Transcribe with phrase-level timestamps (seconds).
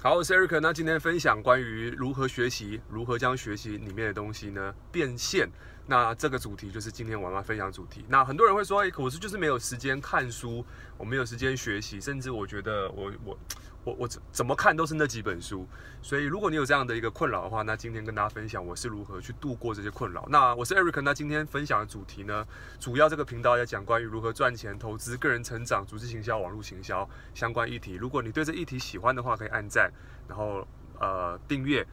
[0.00, 0.60] 好，我是 Eric。
[0.60, 5.50] 那今天分享关于如何学习，如何将学习里面的东西呢变现。
[5.88, 8.04] 那这个主题就是今天我们要分享主题。
[8.08, 10.64] 那很多人会说，哎，可是就是没有时间看书，
[10.96, 13.38] 我没有时间学习，甚至我觉得我我。
[13.84, 15.66] 我我怎么看都是那几本书，
[16.02, 20.26] 所以如果你有这样的一个困扰的话，那今天跟大家分享我是如何去度过这些困扰。
[20.28, 22.44] 那我是 Eric，那今天分享的主题呢，
[22.78, 27.94] 主要这个频道要讲关于如何赚钱、投资、个人成长、组织行销、网络行销相关议题。
[27.94, 29.90] 如果你对这议题喜欢的话，可以按赞，
[30.28, 30.66] 然后
[31.00, 31.86] 呃订阅。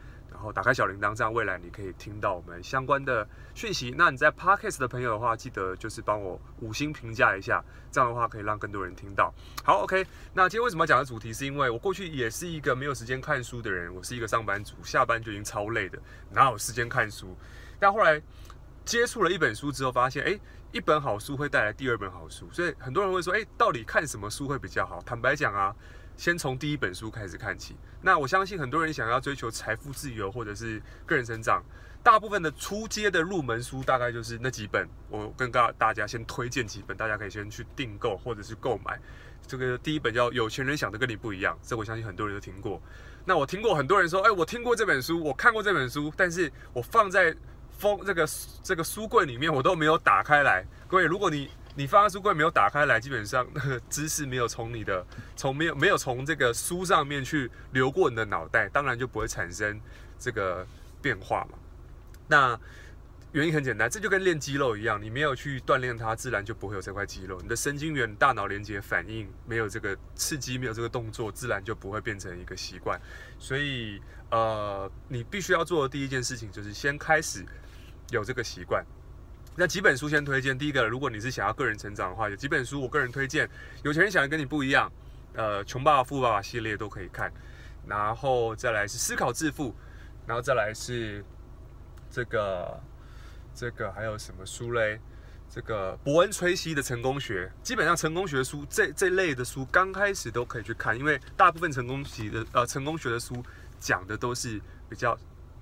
[0.52, 3.94] 打开小铃铛，这样未来你可以听到我们相关的讯息。
[3.96, 9.32] 那你在 Podcast 的朋友的话，记得就是帮我五星评价一下，这样的话可以让更多人听到。
[9.64, 10.06] 好，OK。
[10.32, 15.98] 那今天为什么要讲的主题，是因为我过去也是一个没有时间看书的人，我是一个上班族，下班就已经超累的，
[16.30, 17.36] 哪有时间看书？
[17.78, 18.20] 但后来
[18.84, 20.38] 接触了一本书之后，发现，哎，
[20.72, 25.02] 一本好书会带来第二本好书，所以很多人会说，哎，到底看什么书会比较好？
[25.04, 25.74] 坦白讲啊。
[26.16, 27.76] 先从第一本书开始看起。
[28.00, 31.62] 那我相信很多人想要追求财富自由或者是个人成长，
[32.02, 34.88] 大部分的初阶的入门书大概就是那几本。
[35.08, 38.98] 我跟大大家先推荐几本，大家可以先去订购或者是购买。
[39.46, 42.80] 这个第一本叫《有钱人想的跟你不一样》，这我相信很多人都听过。
[43.24, 47.34] 那我听过很多人说，哎，我听过这本书，我看过这本书，但是我放在
[47.78, 48.28] 封这个
[48.62, 50.64] 这个书柜里面，我都没有打开来。
[50.88, 59.78] 各位，如果你你放在书柜没有打开来，基本上那 个知识没有从你的从没有没有从这个书上面去流过你的脑袋，当然就不会产生
[60.18, 60.66] 这个
[61.02, 61.58] 变化嘛。
[62.28, 62.58] 那
[63.32, 67.38] 原因很简单，这就跟练肌肉一样，你没有去锻炼它，自然就不会有这块肌肉。
[67.42, 72.98] 你的神经元、大脑连接反应没有这个刺激，没有这个动作，自然就不会变成一个习惯。
[73.38, 77.44] 所以，呃，你必须要做的第一件事情就是先开始
[78.08, 78.82] 有这个习惯。
[79.58, 83.48] 那几本书先推荐，第一个，如果你是想要个人成长的话，有几本书我个人推荐。
[83.82, 84.92] 有钱人想要跟你不一样，
[85.32, 87.32] 呃，穷爸爸富爸爸系列都可以看。
[87.86, 89.74] 然后再来是思考致富，
[90.26, 91.24] 然后再来是
[92.10, 92.78] 这个
[93.54, 95.00] 这个还有什么书嘞？
[95.48, 103.42] 这个伯恩·崔西的成功学，基本上成功学书这这类的书刚开始都可以去看，因为大部分成功学的呃成功学的书
[103.78, 105.16] 讲的都是比较。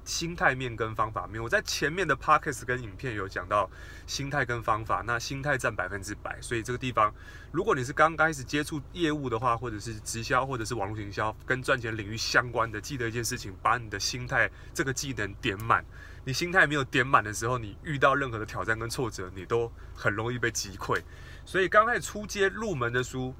[0.05, 3.71] 心态面跟方法面，我在前面的 podcast 跟影片有讲到
[4.07, 7.13] 心态跟方法，那心态占百分之百，所以这个地方，
[7.51, 15.85] 如果你是刚开始接触业务的话，或者是直销，或者是网络营销，跟赚钱领域相关的，记得一件事情，把你的心态这个技能点满。
[16.25, 21.03] 你心态没有点满的时候，你遇到任何的挑战跟挫折，你都很容易被击溃。
[21.47, 23.35] 所以刚开始初阶入门的书，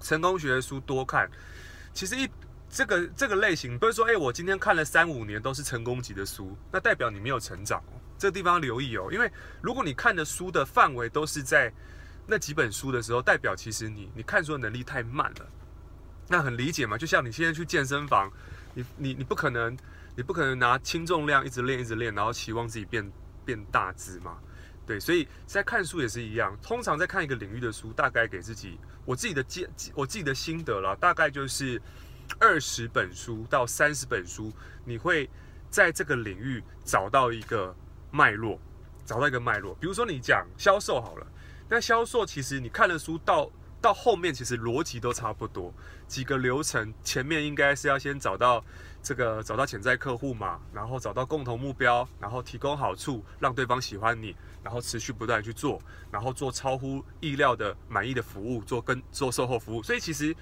[0.00, 1.28] 成功学的书多看，
[1.92, 2.30] 其实一。
[2.68, 7.82] 这个这个类型不是说，哎，我今天看了三五年都是成功级的书，那代表你没有成长。
[8.18, 11.72] 这个地方留意哦，因为如果你看的书的范围都是在
[12.26, 15.46] 那几本书的时候，代表其实你你看书的能力太慢了。
[16.28, 18.30] 那很理解嘛，就像你现在去健身房，
[18.74, 19.76] 你你你不可能
[20.16, 23.12] 你不可能拿轻重量一直练一直练，然后期望自己变
[23.44, 24.38] 变大只嘛。
[24.86, 31.80] 对，所以在看书也是一样，通常在看一个领域的书，大概给自己我自己的见我自己的心得了，大概就是。
[32.38, 34.52] 二十本书到三十本书，
[34.84, 35.28] 你会
[35.70, 37.74] 在这个领域找到一个
[38.10, 38.58] 脉络，
[39.04, 39.74] 找到一个脉络。
[39.76, 41.26] 比如说你讲销售好了，
[41.68, 43.50] 那销售其实你看了书到
[43.80, 45.72] 到后面，其实逻辑都差不多，
[46.06, 46.92] 几个流程。
[47.02, 48.64] 前面应该是要先找到
[49.02, 59.82] 这个找到潜在客户嘛，然后找到共同目标，然后提供好处，让对方喜欢你，然后持续不断去做，然后做超乎意料的满意的服务，做跟做售后服务。
[59.82, 60.34] 所以其实。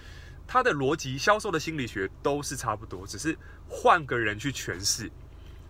[0.47, 3.37] 它的逻辑、销售的心理学都是差不多，只是
[3.69, 5.11] 换个人去诠释，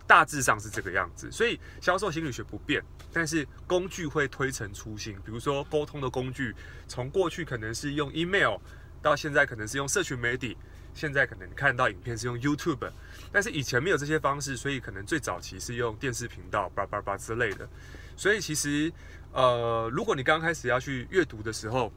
[0.05, 1.31] 大致上是这个样子。
[1.31, 5.15] 所以销售心理学不变，但是工具会推陈出新。
[5.25, 6.53] 比如说沟通的工具，
[6.87, 8.57] 从过去可能是用 email，
[9.01, 10.55] 到现在可能是用社群媒体，
[10.93, 12.91] 现在可能看到影片是用 YouTube，
[13.31, 17.67] 但是以前没有这些方式，所以可能最早期是用电视频道，叭叭叭之类的。
[18.15, 18.91] 所以其实，
[19.31, 21.91] 呃，如果你刚开始要去阅读的时候，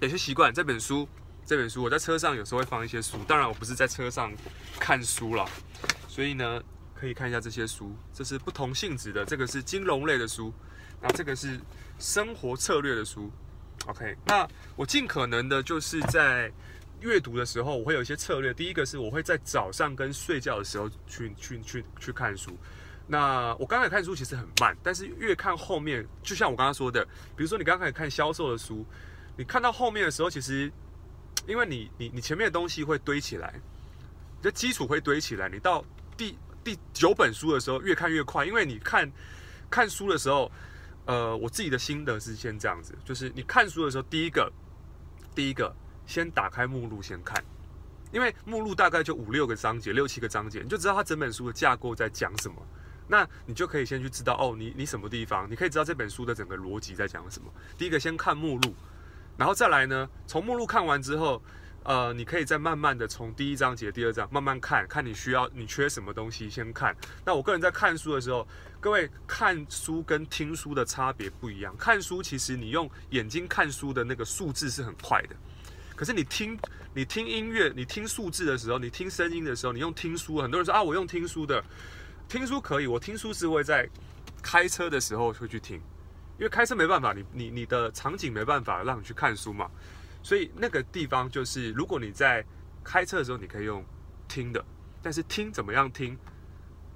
[0.00, 1.06] 有些习惯这本书。
[1.46, 4.32] 这本书我在车上有时候会放一些书，当然我不是在车上
[4.80, 5.46] 看书啦，
[6.08, 6.62] 所以呢，
[6.94, 10.50] 可以看一下这些书，这是不同性质的，这个是金融类的书，
[11.02, 11.60] 那这个是
[11.98, 13.30] 生活策略的书
[13.86, 16.50] ，OK，那我尽可能的就是在
[17.00, 22.56] 阅读的时候，我会有一些策略，第一个是我会在早上跟睡觉的时候去去去去看书，
[23.06, 27.04] 那我刚开始看书其实很慢，但是越看后面，就像我刚刚说的，
[27.36, 28.82] 比如说你刚开始看销售的书，
[29.36, 30.72] 你看到后面的时候，其实。
[31.46, 33.54] 因为你你你前面的东西会堆起来，
[34.38, 35.48] 你的基础会堆起来。
[35.48, 35.84] 你到
[36.16, 38.44] 第第九本书的时候，越看越快。
[38.44, 39.10] 因为你看
[39.70, 40.50] 看书的时候，
[41.06, 44.52] 呃，我自己的心得是先这样子，就是你看书的时候，第一个
[45.34, 45.74] 第一个
[46.06, 47.42] 先打开目录先看，
[48.12, 52.56] 因为目录大概就五六个章节，六七个章节，你就知道它整本书的架构在讲什么。
[53.06, 57.52] 那你就可以先去知道哦，你你什么地方，你可以知道这本书的整个逻辑在讲什么。
[57.76, 58.74] 第一个先看目录，
[59.36, 61.42] 然后再来呢，从目录看完之后，
[61.82, 66.96] 呃，你可以再慢慢的从第一章节、第二章慢慢看，看你需要你缺什么东西先看。
[67.24, 68.46] 那我个人在看书的时候，
[68.80, 71.76] 各位看书跟听书的差别不一样。
[71.76, 75.36] 看书其实你用眼睛看书的那个数字是很快的，
[75.94, 76.58] 可是你听
[76.94, 81.62] 你听音乐、你听数字的时候，你听声音的时候，你用听书，很多人说啊，我用听书的。
[82.26, 83.86] 听书可以，我听书是会在
[84.42, 85.78] 开车的时候会去听，
[86.38, 89.70] 因为开车没办法，你你你的场景没办法让你去看书嘛，
[90.22, 92.44] 所以那个地方就是，如果你在
[92.82, 93.84] 开车的时候，你可以用
[94.26, 94.64] 听的，
[95.00, 96.18] 但是听怎么样听？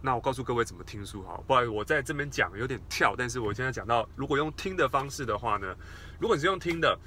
[0.00, 5.75] 那我告诉各位怎么听书好，不好意思，我在这边讲有点跳，但是我现在讲到，如果用听的方式的话呢，
[6.20, 6.99] 如果你是用听的，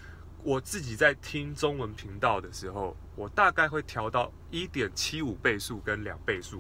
[0.43, 6.57] 我自己在听中文频道的时候，我大概会调到一点七五倍速跟两倍速，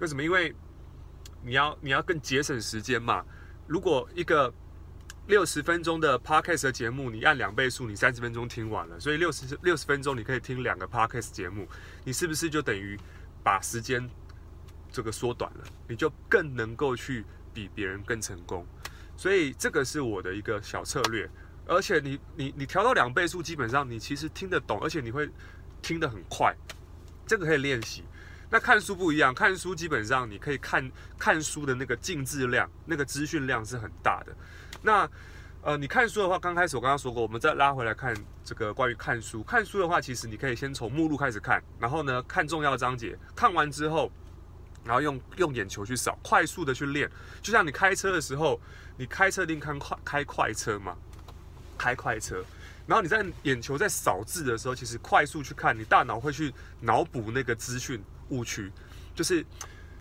[0.00, 0.22] 为什么？
[0.22, 0.54] 因为
[1.42, 3.24] 你要你要更节省时间嘛？
[3.66, 4.52] 如果一个
[5.26, 11.66] 六十分钟的 podcast 的节目，你按两倍速，你三十分钟听完了，所以六十六十分钟你可以听两个 podcast 节目，
[12.04, 12.96] 你是不是就等于
[13.42, 14.08] 把时间
[14.92, 15.64] 这个缩短了？
[15.88, 18.64] 你就更能够去比别人更成功。
[19.16, 21.28] 所以这个是我的一个小策略。
[21.68, 25.28] 而且你你你调到两倍速，基本上你其实听得懂，而且你会
[25.82, 26.54] 听得很快，
[27.26, 28.04] 这个可以练习。
[28.48, 30.88] 那看书不一样，看书基本上你可以看
[31.18, 34.32] 看书的那个静置量，那个资讯量是很大的。
[34.86, 35.10] 那
[35.62, 39.42] 呃，你看书的话，刚开始我刚刚说过，我们再拉回来看这个关于看书。
[39.42, 44.12] 看书的话，其实你可以先从目录开始看，然后呢看重要章节，看完之后，
[44.84, 47.10] 然后用用眼球去扫，快速的去练。
[47.42, 48.60] 就像你开车的时候，
[48.96, 50.96] 你开车一定看快开快车嘛，
[51.76, 52.44] 开快车。
[52.86, 58.00] 然后你在眼球在扫字的时候，其实快速去看，你大脑会去脑补那个资讯。
[58.28, 58.72] 误区
[59.14, 59.46] 就是，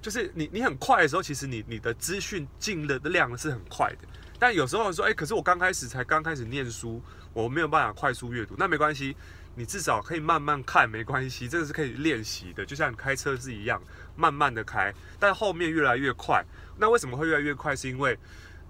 [0.01, 4.07] 就是你你很快的时候，其实你你的资讯进的量是很快的。
[4.37, 7.01] 但有时候说，哎，可是我刚开始才刚开始念书，
[7.33, 8.55] 我没有办法快速阅读。
[8.57, 9.15] 那没关系，
[9.55, 12.65] 你至少可以慢慢看，没关系，这个是可以练习的。
[12.65, 13.81] 就像你开车是一样，
[14.15, 16.43] 慢慢的开，但后面越来越快。
[16.77, 17.75] 那为什么会越来越快？
[17.75, 18.17] 是因为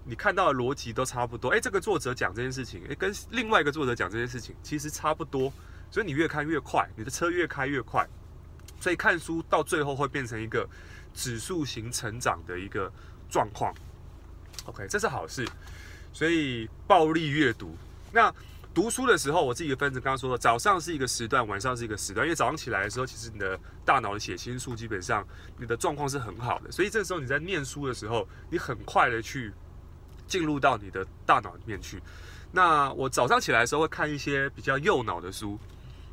[0.03, 1.49] 你看到的逻辑都差不多。
[1.49, 5.51] 哎，这个作者讲这件事情，哎，跟另外一个作者讲这件事情其实差不多，
[5.89, 8.07] 所以你越看越快，你的车越开越快。
[8.79, 10.69] 所以看书到最后会变成一个
[11.13, 12.91] 指数型成长的一个
[13.29, 13.73] 状况
[14.65, 15.47] ，OK，这是好事。
[16.13, 17.75] 所以暴力阅读，
[18.11, 18.33] 那
[18.73, 22.25] 读书的时候，我自己的分子刚刚说了，早上是一个时段，晚上是一个时段。
[22.25, 25.25] 因为早上起来的时候，其实你的大脑的血清素基本上
[25.57, 29.53] 你的状况是很好的，所以这时候你在念书的时候，你很快的去
[30.27, 32.01] 进入到你的大脑里面去。
[32.51, 35.59] 那我早上起来的时候会看一些比较右脑的书，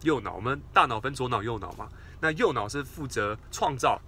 [0.02, 1.88] 右脑，我们大脑分左脑右脑嘛。
[2.20, 4.00] 那右脑是负责创造、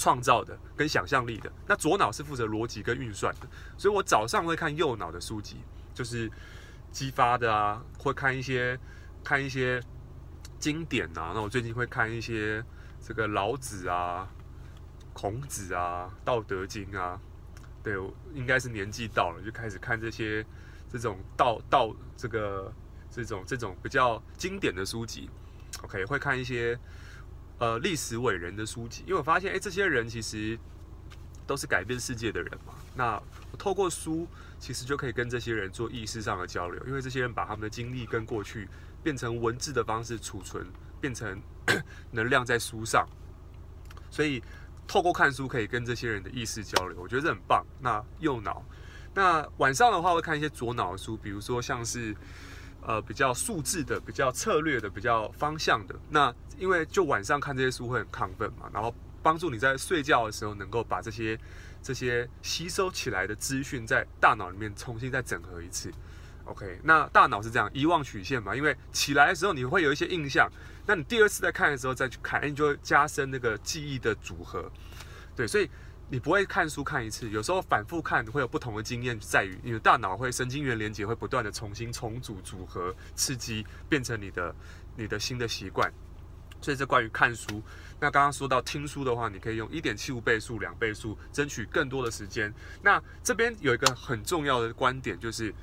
[0.00, 3.46] 创造的跟想象力的，那左脑是负责逻辑跟运算的。
[3.76, 5.58] 所以我早上会看右脑的书籍，
[5.92, 6.32] 就是
[6.90, 8.80] 激发的啊，会看一些
[9.22, 9.78] 看一些
[10.58, 11.32] 经典啊。
[11.34, 12.64] 那我最近会看一些
[13.06, 14.26] 这个老子啊、
[15.12, 17.20] 孔子啊、道德经啊。
[17.82, 20.42] 对，我应该是年纪到了，就开始看这些
[20.90, 22.72] 这种道道这个
[23.10, 25.28] 这种这种比较经典的书籍。
[25.82, 26.78] OK，会看一些。
[27.60, 30.58] 呃，历史伟人的书籍，因为我发现，哎，这些人其实
[31.46, 32.72] 都是改变世界的人嘛。
[32.94, 34.26] 那我透过书，
[34.58, 38.66] 其实就可以跟这些人做意识上的交流，因为这些人把他们的经历跟过去
[39.02, 40.66] 变成文字的方式储存，
[41.02, 41.38] 变成
[42.10, 43.06] 能量在书上。
[44.10, 44.42] 所以
[44.88, 47.62] 透过看书可以跟这些人的意识交流，我觉得这很棒。
[47.78, 48.64] 那右脑，
[49.12, 52.16] 那晚上的话会看一些左脑的书，比如说像是。
[52.82, 55.94] 呃，比较数字的、比较策略的、比较方向的。
[56.08, 61.38] 那因为就晚上看这些书会很亢奋嘛，然后帮助你在睡觉的时候能够把这些
[61.82, 65.92] 这些吸收起来的资讯在大脑里面重新再整合一次。
[66.44, 68.56] OK，那大脑是这样遗忘曲线嘛？
[68.56, 70.50] 因为起来的时候你会有一些印象，
[70.86, 74.70] 那你第二次再看的时候再去看，你就会加深那个记忆的组合。
[75.36, 75.70] 对，所以。
[76.12, 84.52] 你不会看书看一次，有时候反复看会有不同的经验，在于你的大脑会神经元连接会不断的重新重组组合，刺激变成你的
[84.96, 85.92] 你的新的习惯。
[86.60, 87.62] 所以这关于看书。
[88.00, 92.52] 那刚刚说到听书的话，你可以用一点七五倍速、两倍速，争取更多的时间。
[92.82, 95.54] 那这边有一个很重要的观点，就是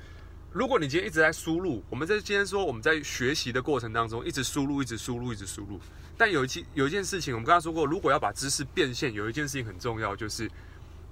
[0.58, 5.78] 如果你今天一直在输入，我们在今天说我们在学习的过程当中一直输入、一直输入、一直输入。
[6.16, 10.50] 但有一期有一件事情，我们刚刚说过，如果要把知识变现，有一件事情很重要，就是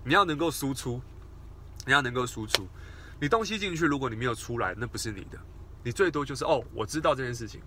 [0.03, 1.01] 你要能够输出，
[1.87, 2.67] 你要能够输出。
[3.21, 5.39] 你东西进去，如果你没有出来，那不是你的，
[5.85, 7.61] 你最多就是哦，我知道这件事情。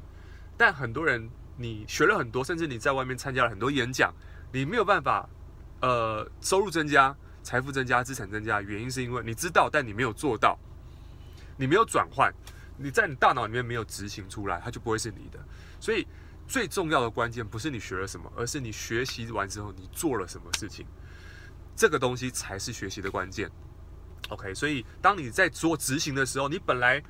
[0.58, 4.14] 但很多人你学了很多，甚至你在外面参加了很多演讲，
[4.52, 5.30] 你没有办法，
[5.80, 10.60] 呃，收入增加、财富增加、资产增加，原因是因为你知道，但你没有做到，
[11.60, 12.34] 你没有转换，
[12.78, 15.38] 你在你大脑里面没有执行出来，它就不会是你的。
[15.80, 16.08] 所以
[16.48, 20.88] 最重要的关键不是你学了什么，而是你学习完之后你做了什么事情，
[21.76, 23.52] 这个东西才是学习的关键。
[24.30, 27.04] OK，所以当你在做执行的时候，你本来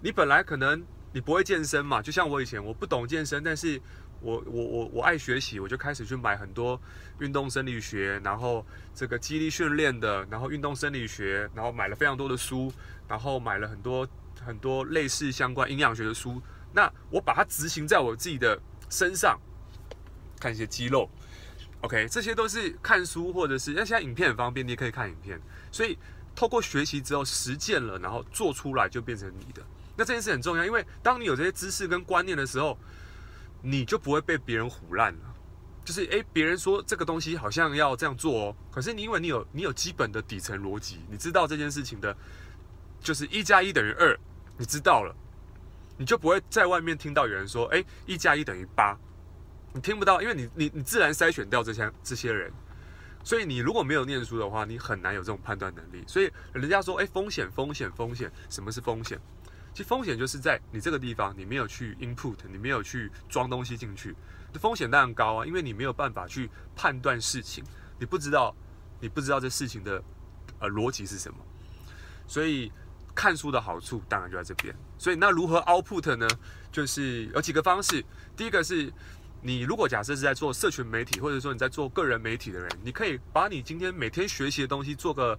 [0.00, 0.82] 你本来可能。
[1.12, 2.00] 你不会健身嘛？
[2.00, 3.82] 就像我以前，我不懂健身，但是
[4.20, 6.80] 我我我我爱学习，我就开始去买很多
[7.18, 12.72] 运动生理学，然后这个肌力训练的，然后运动生理学，然后买了非常多的书，
[13.08, 14.06] 然后买了很多
[14.44, 16.40] 很多类似相关营养学的书。
[16.72, 19.40] 那我把它执行在我自己的身上，
[20.38, 21.10] 看一些肌肉
[21.80, 25.40] ，OK，这些都是看书或者是，那现在影片很方便，你也可以看影片。
[25.72, 25.98] 所以
[26.34, 29.62] 透过学习之后实践了，然后做出来就变成你的。
[29.96, 32.78] 那这件事很重要，因为当你有这些知识跟观念的时候，
[33.62, 35.34] 你就不会被别人唬烂了。
[35.82, 42.16] 就是诶，别人说这个东西好像要这样做哦，可是你因为你有你有基本的底层逻辑，你知道这件事情的，
[43.00, 44.16] 就是一加一等于二，
[44.58, 45.12] 你知道了，
[45.96, 48.96] 你就不会在外面听到有人说诶，一加一等于八，
[49.72, 52.52] 你听不到，因为你你你自然筛选掉这些这些人，
[53.24, 56.04] 所以你如果没有念书的话，你很难有这种判断能力。
[56.06, 59.18] 所以人家说诶，风险风险风险，什么是风险？
[59.72, 64.14] 其实风险就是在你这个地方，你没有去 input，你没有去装东西进去，
[64.54, 67.64] 风险当然高啊，因为你没有办法去判断事情，
[67.98, 68.54] 你不知道，
[68.98, 70.02] 你不知道这事情的
[70.58, 71.38] 呃逻辑是什么，
[72.26, 72.70] 所以
[73.14, 74.74] 看书的好处当然就在这边。
[74.98, 76.28] 所以那如何 output 呢？
[76.72, 78.04] 就是有几个方式，
[78.36, 78.92] 第一个是
[79.40, 85.38] 你如果假设是在做社群媒体，或者说你在做个人媒体的人，你可以把你今天每天学习的东西做个。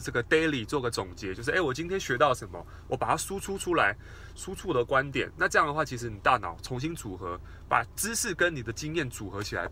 [0.00, 3.96] 这个 daily 做个总结，就是哎，我今天学到什么，我把它输出出来，
[4.34, 5.30] 输出的观点。
[5.36, 9.68] 那这样的话，其实你大脑重新组合，把知识跟你的经验组合起来，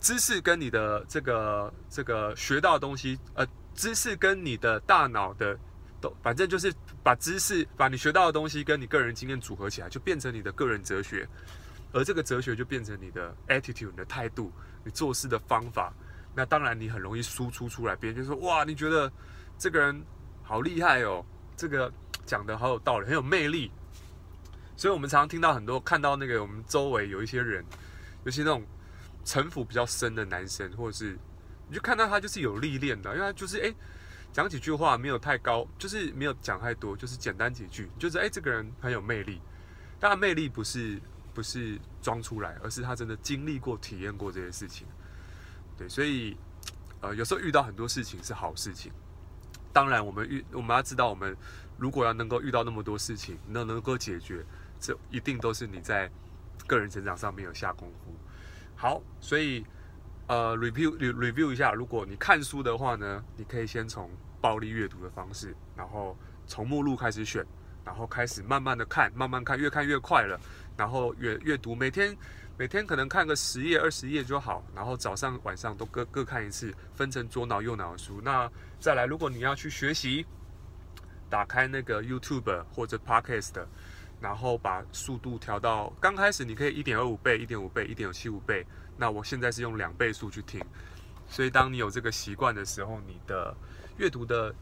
[0.00, 5.58] 知识跟你的这个这个学到的东西，呃，知识跟你的大脑的
[6.00, 11.28] 都，反正就是把知识，把你学到的东西跟你个人经验组合起来，就变成你的个人哲学，
[11.92, 14.50] 而这个哲学就变成你的 attitude，你的态度，
[14.84, 15.92] 你做事的方法。
[16.34, 19.10] 那当然，你很容易输出出来，别人就说：“哇，你觉得
[19.58, 20.02] 这个人
[20.42, 21.24] 好厉害哦，
[21.56, 21.92] 这个
[22.24, 23.70] 讲得好有道理，很有魅力。”
[24.76, 27.64] 所以，我们常常听到很多看到那个我们周围有一些人，
[28.24, 28.64] 尤其那种
[29.24, 31.18] 城府比较深的男生，或者是
[31.68, 33.74] 你就看到他就是有历练的，因为他就是哎
[34.32, 39.40] 讲几句话没有太高，就是没有讲太多，就是简单几句，就是哎这个人很有魅力。
[39.98, 40.98] 但魅力不是
[41.34, 44.86] 不是装出来，而是他真的经历过、体验过这些事情。
[45.80, 46.36] 对，所以，
[47.00, 48.92] 呃，有时候遇到很多事情是好事情。
[49.72, 51.34] 当然，我们遇我们要知道，我们
[51.78, 54.44] 如果要能够遇到那么多事情，能能够解决，
[54.78, 56.10] 这一定都是你在
[56.66, 58.14] 个人成长上面有下功夫。
[58.76, 59.64] 好，所以，
[60.26, 66.14] 呃，review review 一下，如果你看书的话呢，你可以先从暴力阅读的方式，然后
[66.46, 67.42] 从目录开始选，
[67.86, 70.38] 然后开始慢慢的看，慢慢看，越看越快了，
[70.76, 72.14] 然后阅阅读，每天。
[72.58, 78.20] 每天可能看个十页、二十页就好，然后早上、晚上都各各看一次，分成左脑、右脑的书。
[78.22, 80.26] 那再来，如果你要去学习，
[81.30, 83.64] 打开那个 YouTube 或者 Podcast，
[84.20, 88.66] 然后把速度调到刚开始你可以一点二五倍、一点五倍、一点七五倍。
[88.98, 90.62] 那我现在是用两倍速去听，
[91.26, 93.56] 所以当你有这个习惯的时候，你的
[93.96, 94.54] 阅读的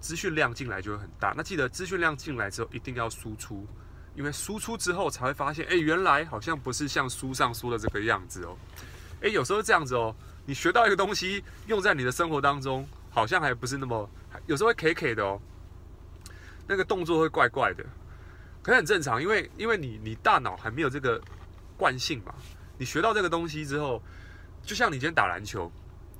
[0.00, 1.34] 资讯量进来就会很大。
[1.36, 3.66] 那记得资讯量进来之后一定要输出。
[4.16, 8.56] 因为输出之后才会发现，哎，原来好像不是像书上说的这个样子哦。
[9.22, 10.14] 哎，有时候这样子哦，
[10.46, 14.08] 你学到一个东西，用在你的生活当中，好像还不是那么，
[14.46, 15.40] 有时候会 K K 的哦。
[16.66, 17.84] 那个动作会怪怪的，
[18.62, 21.20] 可是很正常，因为因为你你大脑还没有这个
[21.76, 22.34] 惯性嘛。
[22.78, 24.02] 你学到这个东西之后，
[24.62, 25.70] 就像你今天打篮球，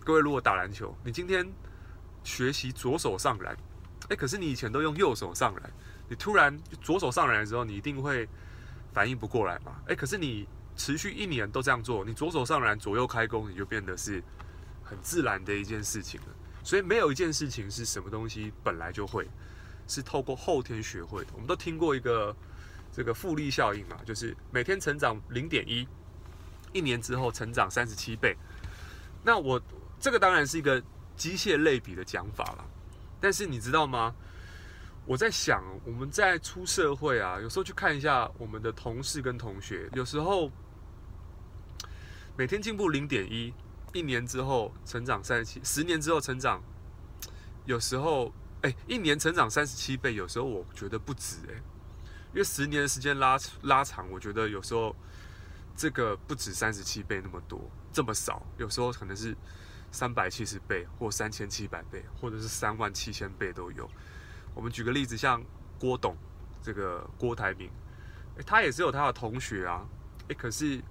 [0.05, 1.47] 各位如果打篮球，你今天
[2.23, 3.57] 学习左手上篮，
[4.09, 5.73] 哎，可是你以前都用右手上篮。
[6.09, 8.29] 你突然左手上篮的时候，你一定会
[8.93, 9.81] 反应不过来嘛？
[9.89, 10.47] 哎，可是你
[10.77, 14.23] 持续一年都这样做，你左手上篮，左右开弓，你就变得是
[14.85, 16.27] 很自然的一件事情了。
[16.63, 19.29] 所以没有一件事情是什么东西本来就会，
[19.87, 21.31] 是透过后天学会的。
[21.35, 22.35] 我们都听过一个
[22.93, 25.87] 这个复利效应嘛，就是每天成长零点一，
[26.73, 28.37] 一年之后成长三十七倍。
[29.23, 29.61] 那我
[29.99, 30.83] 这个当然是一个
[31.17, 32.65] 机械类比的讲法了，
[33.21, 34.15] 但是你知道吗？
[35.07, 40.51] 我在想，我们在出社会啊，有时候去看一下我们的同事跟同学，有时候
[42.37, 43.55] 每天进步零点一，
[43.93, 46.61] 一年之后成长三十七，十年之后成长，
[47.67, 48.33] 有时候
[48.63, 51.55] 哎，一年成长三十七倍，有时候我觉得不止哎，
[52.33, 54.95] 因为十年的时间拉拉长，我觉得有时候
[55.77, 59.37] 这个不止三十七倍那么多，这么少，有时候可能是
[59.93, 63.89] 三百七十倍或三千七百倍，或者是三万七千倍都有。
[64.57, 65.41] 我们举个例子，像
[65.79, 66.17] 郭董
[66.61, 67.71] 这个郭台铭，
[68.45, 69.87] 他也是有他的同学啊，
[70.27, 70.83] 诶，可是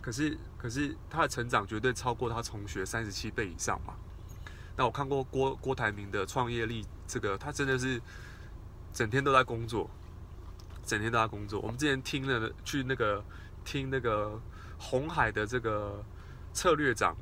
[0.00, 3.94] 可是可是他的成长绝对超过他同学三十七倍以上嘛。
[4.76, 8.00] 那我看过郭郭台铭的创业力，这个他真的是
[8.92, 9.88] 整天都在工作，
[10.82, 11.60] 整天都在工作。
[11.60, 13.22] 我们之前听了去那个。
[13.64, 14.42] 听那个
[14.76, 16.04] 红海的这个
[16.52, 17.16] 策略长，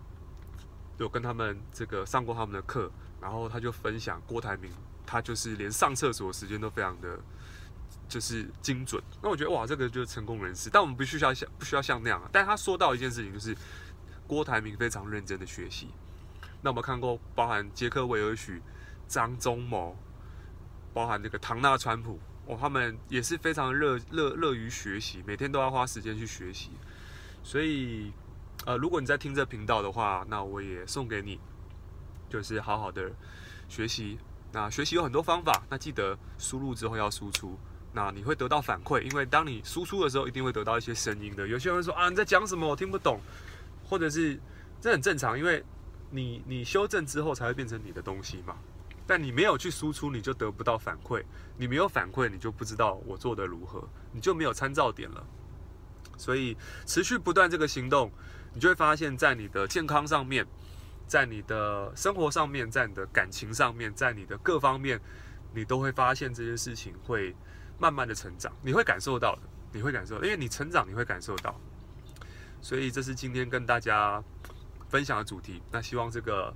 [0.97, 4.73] 有跟他们这个上过他们的课，然后他就分享郭台铭，
[5.11, 7.19] 他就是连上厕所时间都非常的，
[8.09, 9.02] 就是精准。
[9.21, 10.71] 那我觉得哇，这个就是成功人士。
[10.73, 12.23] 但我们不需要像不需要像那样。
[12.31, 13.57] 但他说到一件事情，就是
[14.25, 15.88] 郭台铭非常认真的学习。
[16.62, 18.62] 那我们看过包含杰克韦尔许、
[19.09, 19.97] 张忠谋，
[20.95, 22.21] 包含那个唐纳川普。
[22.47, 26.71] 哦，他们也是非常乐乐乐于学习，每天都要花时间去学习。
[27.43, 28.12] 所以，
[28.64, 31.40] 呃，如果你在听这频道的话，那我也送给你，
[32.29, 33.11] 就是好好的
[33.69, 34.19] 学习。
[34.52, 37.59] 那学习有很多方法，那记得输入之后要输出，
[37.92, 41.47] 那你会得到反馈，因为当你输出的时候，一定会得到一些声音的。
[41.47, 42.66] 有些人说啊，你在讲什么？
[42.66, 43.21] 我听不懂，
[43.88, 44.40] 或者是
[44.80, 45.64] 这很正常，因为
[46.11, 48.57] 你你修正之后才会变成你的东西嘛。
[49.07, 51.23] 但你没有去输出，你就得不到反馈。
[51.57, 55.26] 你没有反馈，你就不知道我做的如何，你就没有参照点了。
[56.16, 58.12] 所以持续不断这个行动，
[58.54, 60.47] 你就会发现，在你的健康上面，
[61.11, 65.00] 在你的生活上面，在你的感情上面，在你的各方面，
[65.52, 67.35] 你都会发现这些事情会
[67.81, 68.52] 慢慢的成长。
[68.62, 71.61] 你会感受到的，你会感受，因为你成长，你会感受到。
[72.61, 74.23] 所以这是今天跟大家
[74.88, 75.61] 分享的主题。
[75.73, 76.55] 那希望这个。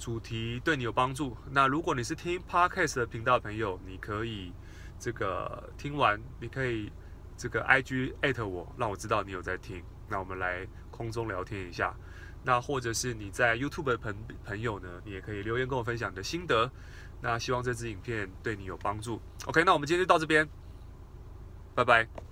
[0.00, 1.36] 主题对你有帮助。
[1.50, 4.50] 那如果你是听 Podcast 的频道的朋友，你可以
[4.98, 6.90] 这个听完，你可以
[7.36, 9.84] 这个 IG 艾特我，让我知道你有在听。
[10.08, 11.94] 那我们来空中聊天一下。
[12.42, 16.70] 那或者是你在 YouTube 的朋朋友呢，你也可以留言跟我分享你的心得。
[17.20, 19.20] 那希望这支影片对你有帮助。
[19.46, 20.48] OK，那我们今天就到这边，
[21.74, 22.29] 拜拜。